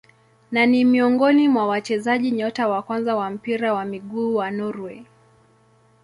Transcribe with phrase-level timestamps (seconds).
[0.51, 5.05] Na ni miongoni mwa wachezaji nyota wa kwanza wa mpira wa miguu wa Norway.